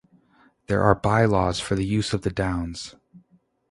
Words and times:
There 0.65 0.81
are 0.81 0.95
bylaws 0.95 1.59
for 1.59 1.75
the 1.75 1.85
use 1.85 2.11
of 2.11 2.23
the 2.23 2.31
Downs. 2.31 2.95